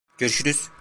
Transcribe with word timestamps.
Görüşürüz! 0.17 0.71